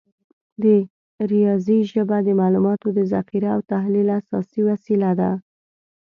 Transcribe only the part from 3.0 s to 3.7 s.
ذخیره او